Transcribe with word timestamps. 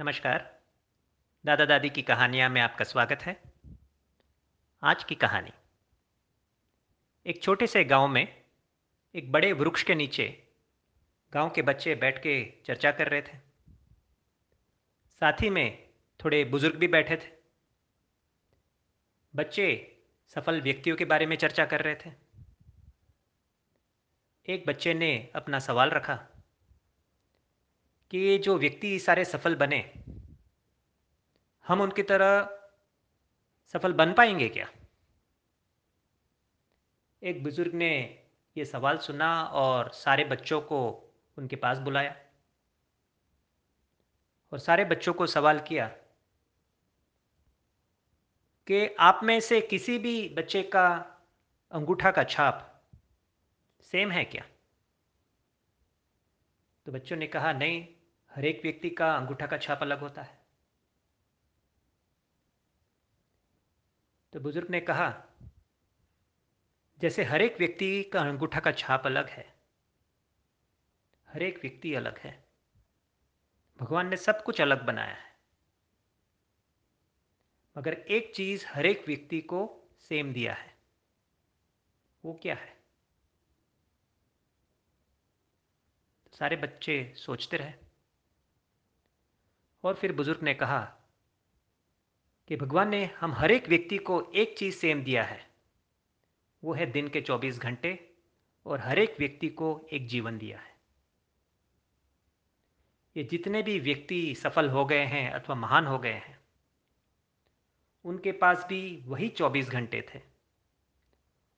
नमस्कार। 0.00 0.60
दादा 1.46 1.64
दादी 1.64 1.90
की 1.90 2.02
कहानियाँ 2.02 2.50
में 2.50 2.60
आपका 2.60 2.84
स्वागत 2.84 3.18
है। 3.22 3.42
आज 4.82 5.04
की 5.04 5.14
कहानी। 5.14 5.50
एक 7.26 7.42
छोटे 7.42 7.66
से 7.66 7.84
गाँव 7.84 8.08
में 8.08 8.42
एक 9.14 9.32
बड़े 9.32 9.52
वृक्ष 9.52 9.82
के 9.82 9.94
नीचे 9.94 10.48
गाँव 11.32 11.50
के 11.50 11.62
बच्चे 11.62 11.94
बैठ 11.94 12.18
के 12.18 12.52
चर्चा 12.66 12.92
कर 12.92 13.08
रहे 13.08 13.22
थे। 13.22 13.38
साथ 15.20 15.32
ही 15.32 15.50
में 15.50 15.88
थोड़े 16.24 16.44
बुज़ुर्ग 16.44 16.76
भी 16.76 16.88
बैठे 16.88 17.16
थे। 17.16 17.30
बच्चे 19.36 19.96
सफल 20.28 20.60
व्यक्तियों 20.60 20.96
के 20.96 21.04
बारे 21.04 21.26
में 21.26 21.36
चर्चा 21.36 21.66
कर 21.66 21.80
रहे 21.80 21.94
थे। 21.94 22.12
एक 24.48 24.64
बच्चे 24.66 24.94
ने 24.94 25.30
अपना 25.34 25.58
सवाल 25.58 25.90
रखा। 25.90 26.26
कि 28.12 28.38
जो 28.38 28.58
व्यक्ति 28.58 28.98
सारे 28.98 29.24
सफल 29.24 29.54
बने, 29.54 29.92
हम 31.68 31.80
उनकी 31.80 32.02
तरह 32.02 32.58
सफल 33.66 33.92
बन 33.92 34.12
पाएँगे 34.12 34.48
क्या? 34.48 34.68
एक 37.22 37.42
बुज़ुर्ग 37.42 37.74
ने 37.74 38.22
ये 38.56 38.64
सवाल 38.64 38.98
सुना 38.98 39.44
और 39.44 39.90
सारे 39.92 40.24
बच्चों 40.24 40.60
को 40.60 41.10
उनके 41.38 41.56
पास 41.56 41.78
बुलाया 41.78 42.16
और 44.52 44.58
सारे 44.58 44.84
बच्चों 44.84 45.14
को 45.14 45.26
सवाल 45.26 45.60
किया 45.60 45.88
कि 48.66 48.96
आप 49.00 49.20
में 49.24 49.40
से 49.40 49.60
किसी 49.60 49.98
भी 49.98 50.28
बच्चे 50.28 50.62
का 50.62 50.88
अंगूठा 51.72 52.10
का 52.10 52.24
छाप 52.24 52.82
सेम 53.82 54.10
है 54.10 54.24
क्या? 54.24 54.44
तो 56.86 56.92
बच्चों 56.92 57.16
ने 57.16 57.26
कहा, 57.26 57.52
नहीं 57.52 58.01
हर 58.32 58.44
एक 58.44 58.60
व्यक्ति 58.62 58.90
का 58.90 59.14
अंगूठा 59.14 59.46
का 59.46 59.56
छाप 59.58 59.82
अलग 59.82 60.00
होता 60.00 60.22
है। 60.22 60.40
तो 64.32 64.40
बुज़ुर्ग 64.40 64.70
ने 64.70 64.80
कहा, 64.80 65.08
जैसे 66.98 67.24
हर 67.24 67.42
एक 67.42 67.58
व्यक्ति 67.58 68.02
का 68.02 68.20
अंगूठा 68.20 68.60
का 68.60 68.72
छाप 68.72 69.06
अलग 69.06 69.28
है, 69.28 69.44
हर 71.28 71.42
एक 71.42 71.58
व्यक्ति 71.62 71.94
अलग 71.94 72.18
है। 72.18 72.32
भगवान 73.80 74.08
ने 74.08 74.16
सब 74.16 74.42
कुछ 74.42 74.60
अलग 74.60 74.84
बनाया 74.86 75.14
है। 75.14 75.30
मगर 77.76 77.92
एक 77.92 78.34
चीज़ 78.34 78.66
हर 78.68 78.86
एक 78.86 79.04
व्यक्ति 79.06 79.40
को 79.40 79.60
सेम 80.00 80.32
दिया 80.32 80.54
है, 80.54 80.74
वो 82.24 82.38
क्या 82.42 82.54
है? 82.54 82.76
सारे 86.32 86.56
बच्चे 86.56 87.14
सोचते 87.16 87.56
रहे। 87.56 87.91
और 89.84 89.94
फिर 89.94 90.12
बुज़ुर्ग 90.12 90.42
ने 90.42 90.54
कहा 90.54 90.80
कि 92.48 92.56
भगवान 92.56 92.88
ने 92.88 93.04
हम 93.04 93.32
हर 93.32 93.50
एक 93.50 93.68
व्यक्ति 93.68 93.98
को 93.98 94.32
एक 94.34 94.58
चीज़ 94.58 94.74
सेम 94.74 95.04
दिया 95.04 95.24
है। 95.24 95.50
वो 96.64 96.72
है 96.72 96.86
दिन 96.86 97.08
के 97.08 97.20
24 97.20 97.58
घंटे 97.58 98.14
और 98.66 98.80
हर 98.80 98.98
एक 98.98 99.16
व्यक्ति 99.18 99.48
को 99.48 99.88
एक 99.92 100.06
जीवन 100.06 100.38
दिया 100.38 100.58
है। 100.58 100.76
ये 103.16 103.24
जितने 103.24 103.62
भी 103.62 103.80
व्यक्ति 103.80 104.34
सफल 104.34 104.70
हो 104.70 104.84
गए 104.84 105.04
हैं 105.04 105.30
अथवा 105.30 105.54
महान 105.56 105.86
हो 105.86 105.98
गए 105.98 106.12
हैं, 106.12 106.38
उनके 108.04 108.32
पास 108.32 108.66
भी 108.68 109.04
वही 109.06 109.28
24 109.28 109.68
घंटे 109.68 110.06
थे 110.14 110.20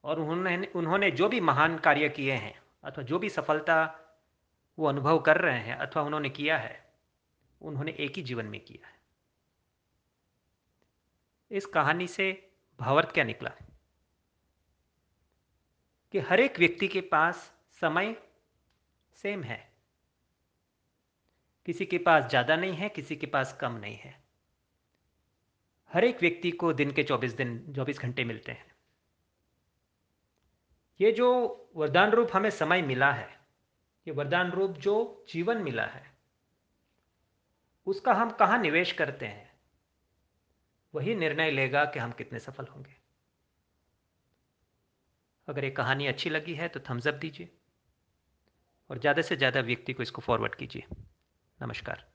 और 0.05 0.21
उन्होंने 0.21 0.73
उन्होंने 0.77 1.11
जो 1.11 1.29
भी 1.29 1.41
महान 1.41 1.79
कार्य 1.79 2.09
किए 2.09 2.33
हैं 2.33 2.63
अथवा 2.85 3.05
जो 3.05 3.19
भी 3.19 3.29
सफलता 3.29 4.01
वो 4.79 4.87
अनुभव 4.87 5.19
कर 5.19 5.37
रहे 5.37 5.59
हैं 5.59 5.77
अथवा 5.77 6.03
उन्होंने 6.03 6.31
किया 6.31 6.59
है 6.59 6.84
उन्होंने 7.61 7.93
एक 7.93 8.17
ही 8.17 8.23
जीवन 8.23 8.47
में 8.47 8.61
किया 8.61 8.89
है। 8.89 8.95
इस 11.51 11.67
कहानी 11.67 12.09
से 12.09 12.51
भावार्थ 12.81 13.13
क्या 13.13 13.25
निकला? 13.25 13.51
कि 16.13 16.19
हर 16.19 16.41
एक 16.41 16.59
व्यक्ति 16.59 16.89
के 16.89 17.01
पास 17.01 17.55
समय 17.71 18.23
सेम 19.15 19.43
है। 19.43 19.73
किसी 21.67 21.87
के 21.87 21.99
पास 21.99 22.25
ज़्यादा 22.25 22.57
नहीं 22.57 22.75
है, 22.75 22.89
किसी 22.89 23.17
के 23.17 23.27
पास 23.27 23.59
कम 23.61 23.73
नहीं 23.73 23.97
है। 23.97 24.25
हर 25.93 26.05
एक 26.05 26.21
व्यक्ति 26.21 26.51
को 26.51 26.73
दिन 26.73 26.93
के 26.93 27.03
24 27.03 27.33
दिन 27.33 27.73
24 27.73 27.99
घंटे 27.99 28.25
मिलते 28.25 28.53
हैं। 28.53 28.75
ये 31.01 31.13
जो 31.13 31.61
वरदान 31.77 32.11
रूप 32.11 32.29
हमें 32.35 32.51
समय 32.51 32.83
मिला 32.83 33.13
है, 33.13 33.41
ये 34.07 34.11
वरदान 34.11 34.51
रूप 34.51 34.71
जो 34.71 35.25
जीवन 35.29 35.59
मिला 35.59 35.87
है 35.87 36.14
उसका 37.87 38.13
हम 38.15 38.31
कहाँ 38.31 38.59
निवेश 38.59 38.93
करते 38.93 39.27
हैं? 39.27 39.51
वही 40.95 41.15
निर्णय 41.15 41.51
लेगा 41.51 41.85
कि 41.85 41.99
हम 41.99 42.13
कितने 42.13 42.39
सफल 42.39 42.67
होंगे। 42.67 42.97
अगर 45.49 45.65
ये 45.65 45.71
कहानी 45.71 46.07
अच्छी 46.07 46.31
लगी 46.31 46.55
है 46.55 46.69
तो 46.69 46.81
थम्सअप 46.81 47.15
दीजिए 47.15 47.51
और 48.91 48.99
ज़्यादा 48.99 49.23
से 49.23 49.37
ज़्यादा 49.37 49.61
व्यक्ति 49.61 49.93
को 49.93 50.03
इसको 50.03 50.23
फॉरवर्ड 50.23 50.55
कीजिए। 50.55 50.85
नमस्कार। 51.61 52.14